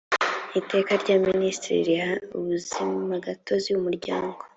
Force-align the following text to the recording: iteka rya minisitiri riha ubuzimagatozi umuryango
iteka 0.59 0.91
rya 1.01 1.15
minisitiri 1.27 1.81
riha 1.87 2.11
ubuzimagatozi 2.37 3.69
umuryango 3.79 4.41